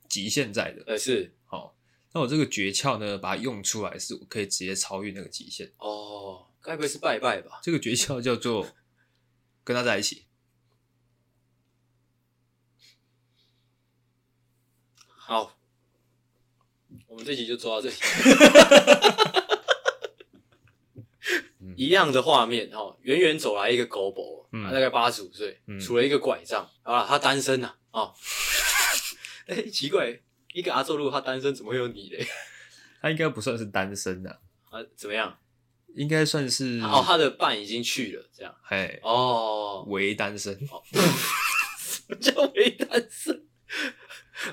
[0.08, 0.82] 极限在的。
[0.86, 1.36] 呃，是。
[1.44, 1.76] 好，
[2.12, 5.72] 那我这个诀窍呢，把它用出来，是我可以直接超越那个极限。
[5.78, 7.60] 哦，该不会是拜拜吧？
[7.62, 8.66] 这个诀窍叫做
[9.64, 10.26] 跟他在一起。
[15.06, 15.56] 好，
[17.06, 17.96] 我们这集就做到这里。
[21.80, 28.12] 一样的画面哦，远远走来一个狗婆，他大概八十五岁，拄了一个拐杖啊，他单身呐啊。
[29.46, 30.20] 哎、 欸，奇怪，
[30.52, 32.26] 一个阿祖如果他单身，怎么会有你嘞？
[33.00, 34.28] 他应该不算是单身呐。
[34.68, 35.38] 啊，怎么样？
[35.96, 38.54] 应该算是哦，他的伴已经去了，这样。
[38.62, 40.52] 嘿，哦，为单身。
[40.70, 40.82] 哦、
[41.78, 43.42] 什 么叫为单身？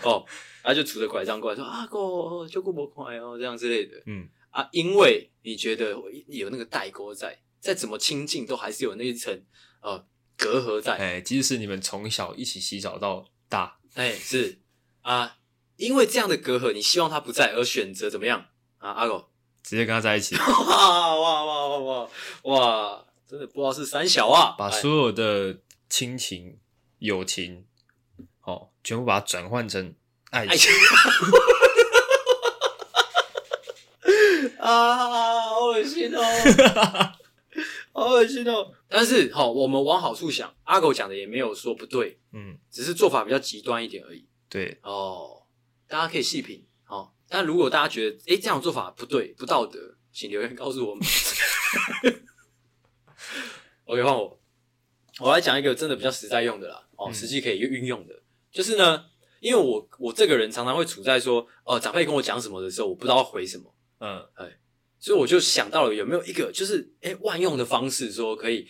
[0.04, 0.26] 哦。
[0.64, 4.28] 他就拄着拐杖过来说：“阿哥，就顾不快哦，这样之类的。”嗯
[4.58, 9.40] 啊，因为你觉得有那个代沟在，再怎么亲近都还是有那一层
[9.82, 10.04] 呃
[10.36, 10.98] 隔阂在。
[10.98, 14.58] 哎，即使是你们从小一起洗澡到大，哎，是
[15.04, 15.38] 啊，
[15.76, 18.48] 因为这样的隔阂，你希望他不在，而选择怎么样
[18.80, 18.90] 啊？
[18.94, 19.30] 阿狗
[19.62, 20.36] 直接跟他在一起。
[20.42, 22.10] 哇哇哇哇哇
[22.42, 23.06] 哇！
[23.28, 26.58] 真的不知道是三小啊，把所有的亲情、
[26.98, 27.68] 友情，
[28.42, 29.94] 哦，全部把它转换成。
[30.32, 30.70] 爱情
[34.68, 36.22] 啊，好恶心哦，
[37.94, 38.74] 好恶心哦。
[38.90, 44.28] 但是好，我们往好处想，阿狗讲的也没有说不对，嗯，只是做法比较极端一点而已。
[44.50, 45.44] 对哦，
[45.88, 46.68] 大家可以细品。
[46.90, 49.80] 哦，但如果大家觉得哎、欸、这样做法不对、不道德，
[50.12, 51.02] 请留言告诉我们。
[53.86, 54.38] OK，换我，
[55.22, 59.06] 我来讲一个真的比较实在用的啦，哦，实际可以运用的，就是呢。
[59.40, 64.60] 因为我我这个人常常会处在说，呃，长辈跟我讲什么的时候，我不知道回什么，嗯，哎，
[65.00, 68.68] 所以我就想到了有没有一个就是，哎，万用的方式，说可以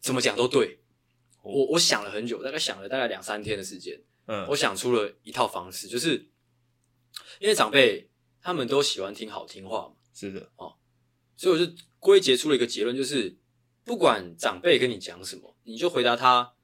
[0.00, 0.80] 怎么讲都对。
[1.42, 6.30] 我我想了很久，大概想了大概两三天的时间，嗯，我想出了一套方式，就是
[7.38, 10.76] 因为长辈他们都喜欢听好听话嘛，是的，哦，
[11.36, 13.36] 所以我就归结出了一个结论，就是
[13.84, 16.54] 不管长辈跟你讲什么，你就回答他，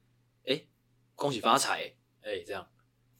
[0.46, 0.66] 哎，
[1.14, 2.66] 恭喜发财，哎，这样。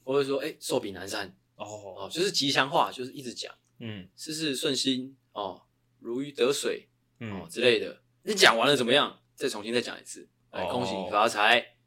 [0.03, 1.65] 或者说，哎、欸，寿比南山哦。
[1.95, 5.63] 哦，就是吉祥话，就是一直讲，嗯，事事顺心哦，
[5.99, 6.87] 如鱼得水，
[7.19, 8.01] 嗯、哦之类的。
[8.23, 9.19] 你讲完了怎么样？
[9.35, 11.77] 再重新再讲一次，哎、哦，恭喜你发财，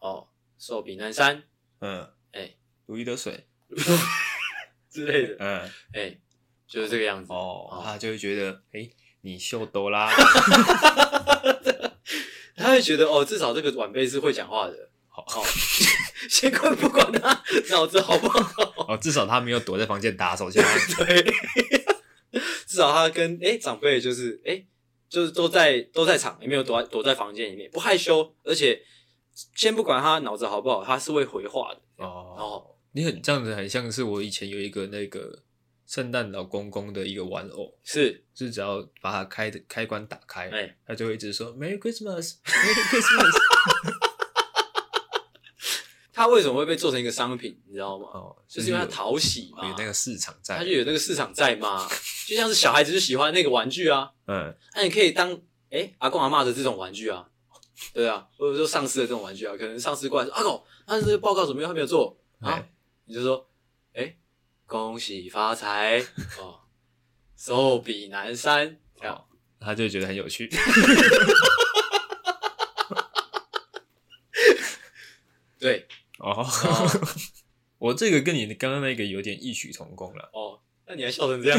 [0.00, 1.44] 哦，寿比南山，
[1.78, 2.00] 嗯，
[2.32, 3.46] 哎、欸，如鱼得水。
[4.90, 5.60] 之类的，嗯，
[5.92, 6.20] 哎、欸，
[6.66, 7.32] 就是这个样子。
[7.32, 7.68] 哦。
[7.70, 7.80] 哦。
[7.84, 10.10] 他就会觉得，哎、欸，你秀逗啦，
[12.56, 14.90] 他会觉得，哦，至少这个晚辈是会讲话的。
[15.08, 15.24] 好，
[16.28, 18.86] 先管不管他脑子好不好？
[18.88, 20.64] 哦， 至少他没有躲在房间打手枪。
[20.96, 21.22] 对，
[22.66, 24.66] 至少他跟哎、欸、长辈就是哎、欸，
[25.08, 28.82] 就是都在都在场，也没有躲躲在房间里面，不害羞，而且
[29.54, 31.80] 先不管他脑子好不好，他是会回话的。
[32.04, 35.42] 哦，哦，你很这样子，很像是我以前有一个那个
[35.86, 43.38] 圣诞老公公的一个玩偶，是，是只要把它开的开关打开，哎、欸，他就会一直说 Merry Christmas，Merry Christmas。
[46.18, 47.56] 他为什么会被做成一个商品？
[47.68, 48.08] 你知道吗？
[48.12, 51.88] 哦，就是因为他讨喜嘛，有那个市场在，他就有那个市场在嘛。
[52.26, 55.32] 就像是小孩子就喜欢那个玩具啊，嗯，那你可以当
[55.70, 57.24] 哎、欸、阿公阿妈的这种玩具啊，
[57.94, 61.70] 对啊，或者说上司的这种玩具啊，可能上司过来说阿狗，他这个报告怎么样？
[61.70, 62.18] 他没有做。
[62.40, 62.68] 啊，欸、
[63.04, 63.48] 你就说
[63.92, 64.18] 哎、欸，
[64.66, 66.04] 恭喜发财。
[66.42, 66.58] 哦，
[67.36, 69.22] 寿比南山，这样、哦、
[69.60, 70.50] 他就觉得很有趣。
[75.60, 75.86] 对。
[76.18, 76.46] 哦，
[77.78, 80.30] 我这个跟你刚刚那个有点异曲同工了。
[80.32, 81.58] 哦，那你还笑成这样？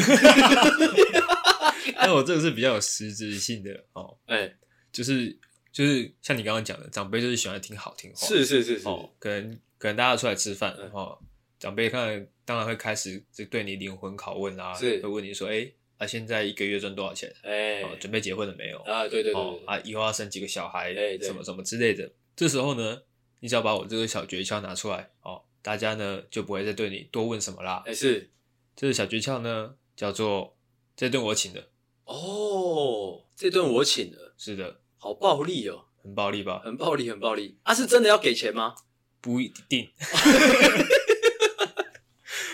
[1.96, 4.18] 那 我这个是比较有实质性的哦。
[4.26, 4.56] 哎、欸，
[4.92, 5.38] 就是
[5.72, 8.28] 就是像你刚刚讲的，长辈就是喜欢听好听话。
[8.28, 8.88] 是是是是。
[8.88, 11.20] 哦，可能可能大家出来吃饭，然后、哦、
[11.58, 17.34] 长辈看当然会开始就对你灵魂拷问啊，是会问你说，哎、欸，啊现在一个月赚多少钱？
[17.44, 18.80] 哎、欸哦，准备结婚了没有？
[18.82, 20.94] 啊，对对对，啊，以后要生几个小孩？
[20.94, 22.12] 哎，什么什么之类的。
[22.36, 23.02] 这时候呢？
[23.40, 27.84] 你只要把我这个小诀窍拿出来，哦，大家呢就不会再对你多问什么啦。
[27.86, 28.30] 哎，是，
[28.76, 30.56] 这个小诀窍呢叫做
[30.96, 31.70] 这顿我请的。
[32.06, 34.34] 哦，这顿我请的。
[34.38, 36.62] 是的，好暴力哦，很暴力吧？
[36.64, 37.58] 很暴力，很暴力。
[37.64, 38.76] 啊，是真的要给钱吗？
[39.22, 39.90] 不一定。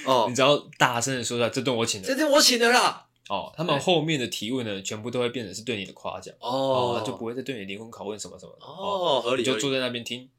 [0.06, 2.08] 哦， 你只要大声的说出来，这顿我请的。
[2.08, 3.08] 这顿我请的啦。
[3.28, 10.30] 哦，他们后面的提问呢，全部都会变成是对你的夸奖哦，就不会再对你灵魂拷问什么什么哦，合理，你就坐在那边听，哦，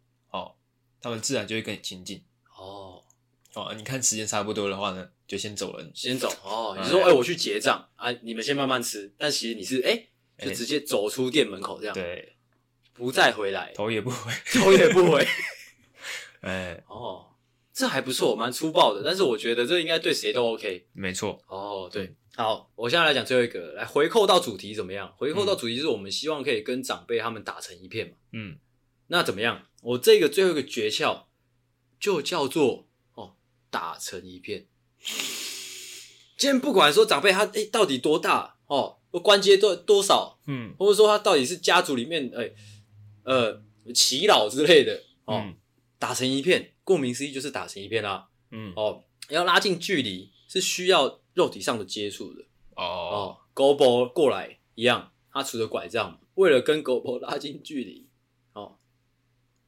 [1.00, 2.22] 他们自然就会跟你亲近
[2.56, 3.02] 哦
[3.54, 6.76] 哦，你看时间差不多的话呢，就先走了，先走哦。
[6.80, 12.36] 你说哎，我去结账啊，你们先慢慢吃，但其实你是哎，就直接走出店门口这样，对，
[12.92, 15.26] 不再回来，头也不回，头也不回，
[16.42, 17.26] 哎哦。
[17.78, 20.86] 这还不错，蛮粗暴的，但是我觉得这应该对谁都 OK。
[20.94, 21.38] 没错。
[21.46, 25.12] 哦，对，好，我现在来讲最后一个，来回扣到主题怎么样？
[25.18, 28.16] 回扣到主题就是我们希望可以跟长辈他们打成一片嘛。
[28.32, 28.56] 嗯。
[29.08, 29.62] 那怎么样？
[29.86, 31.26] 我这个最后一个诀窍
[32.00, 33.36] 就叫做哦，
[33.70, 34.66] 打成一片。
[36.36, 42.56] 今天不管说长辈他诶到底多大哦，关节多多少，嗯，或者说他到底是家族里面诶
[43.22, 43.62] 呃
[43.94, 45.56] 耆老之类的哦，嗯、
[45.98, 46.72] 打成一片。
[46.82, 48.72] 顾名思义就是打成一片啦，嗯。
[48.74, 52.42] 哦，要拉近距离是需要肉体上的接触的。
[52.74, 52.82] 哦。
[52.82, 58.05] 哦，狗婆过来一样，他拄着拐杖，为了跟狗婆拉近距离，哦，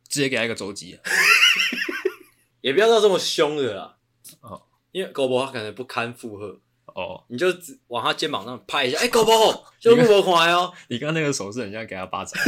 [0.08, 0.98] 直接给他一个肘击，
[2.62, 3.96] 也不要到这么凶的啦，
[4.40, 12.40] 哦，因为狗婆他可能不堪负荷，哦，你就只往他肩膀上拍一下，哎、欸， 狗婆就不婆快哦， 你刚刚那个手势很像给他巴掌，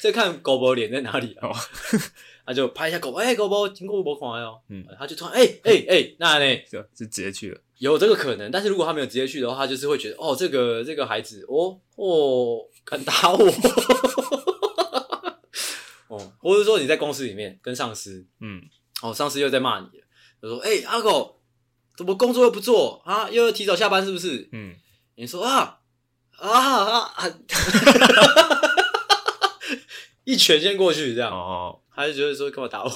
[0.00, 1.54] 再看狗婆脸在哪里哦。
[2.48, 13.38] 他就拍一下狗，哎、欸，狗博经过我看哦，嗯，他就突然，哎哎哎，那呢，就就直接去了，有这个可能，但是如果他没有直接去的话，他就是会觉得，哦，这个这个孩子，哦哦，敢打我，
[16.08, 18.62] 哦，或者说你在公司里面跟上司，嗯，
[19.02, 20.04] 哦，上司又在骂你了，
[20.42, 21.40] 他说，哎、欸，阿狗，
[21.96, 23.28] 怎么工作又不做啊？
[23.30, 24.48] 又要提早下班是不是？
[24.52, 24.74] 嗯，
[25.16, 25.80] 你说啊
[26.36, 27.24] 啊啊，啊
[30.24, 31.80] 一拳先过去这样哦。
[31.94, 32.90] 他就觉得说干嘛打我？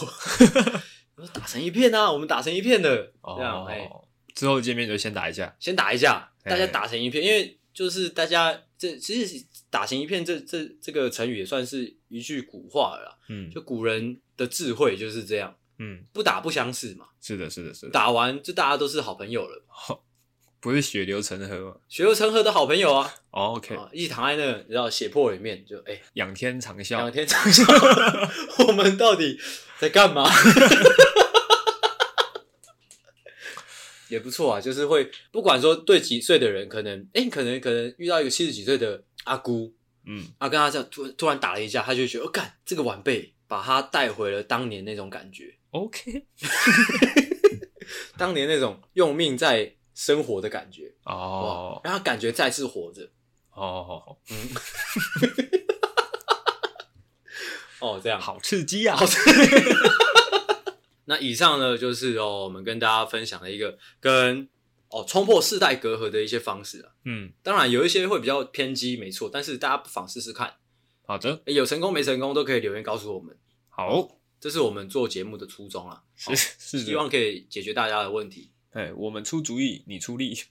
[1.16, 3.90] 我说打成一片啊，我们打成一片的，这样哎。
[4.34, 7.22] 之后见面就先打一架，先打一架，大家打成一片。
[7.22, 13.18] 因为就是大家这其实打成一片这这这个成语也算是一句古话了啦。
[13.28, 15.56] 嗯，就古人的智慧就是这样。
[15.78, 17.06] 嗯，不打不相识嘛。
[17.20, 17.92] 是的，是的，是的。
[17.92, 19.64] 打完就大家都是好朋友了。
[20.60, 21.76] 不是血流成河吗？
[21.88, 23.12] 血流成河的好朋友啊。
[23.30, 27.64] Oh, OK，一起躺在那个，你知道血泊里面，就哎，仰天长啸，仰天长啸。
[28.68, 29.40] 我们到底
[29.80, 30.30] 在干嘛？
[34.08, 39.74] 也不错啊，就是会不管说对几岁的人，可能哎，可能可能遇到一个七十几岁的阿姑，
[40.05, 45.55] 嗯，啊，跟他这样突突然打了一架，他就觉得，哦，干，这个晚辈把他带回了当年那种感觉。
[45.70, 46.26] OK，
[48.18, 49.74] 当年那种用命在。
[49.94, 53.07] 生活的感觉哦，让他感觉再次活着
[53.53, 54.48] 哦，嗯，
[57.78, 58.98] 哦，这样好刺激啊！
[61.05, 64.48] 那以上呢，就是哦，我们跟大家分享了一个跟
[64.93, 66.93] 哦冲破世代隔阂的一些方式啊。
[67.05, 70.55] 嗯，当然有一些会比较偏激，没错，但是大家不妨试试看。
[71.05, 73.36] 好的，有成功没成功都可以留言告诉我们。
[73.68, 78.53] 好，这是我们做节目的初衷啊，是是希望可以解决大家的问题。
[78.70, 80.34] 哎，我们出主意，你出力。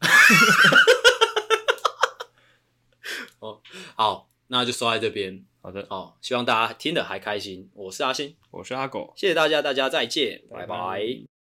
[3.40, 3.62] 哦，
[3.96, 5.46] 好，那就说在这边。
[5.62, 7.70] 好的，哦，希望大家听得还开心。
[7.74, 10.68] 我是阿星，我是阿狗，谢谢大家，大家再见，拜拜。
[10.68, 11.41] 拜拜。